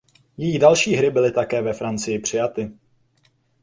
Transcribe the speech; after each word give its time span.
Její 0.37 0.59
další 0.59 0.93
hry 0.95 1.11
byly 1.11 1.31
také 1.31 1.61
ve 1.61 1.73
Francii 1.73 2.19
přijaty. 2.19 2.71